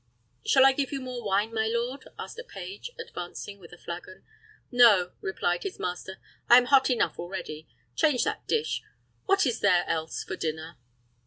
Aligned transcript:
"Shall 0.43 0.65
I 0.65 0.71
give 0.71 0.91
you 0.91 0.99
more 0.99 1.23
wine, 1.23 1.53
my 1.53 1.67
lord?" 1.67 2.07
asked 2.17 2.39
a 2.39 2.43
page, 2.43 2.89
advancing 2.97 3.59
with 3.59 3.71
a 3.71 3.77
flagon. 3.77 4.23
"No," 4.71 5.11
replied 5.21 5.61
his 5.61 5.77
master; 5.77 6.17
"I 6.49 6.57
am 6.57 6.65
hot 6.65 6.89
enough 6.89 7.19
already. 7.19 7.67
Change 7.95 8.23
that 8.23 8.47
dish. 8.47 8.81
What 9.27 9.45
is 9.45 9.59
there 9.59 9.85
else 9.87 10.23
for 10.23 10.35
dinner?" 10.35 10.77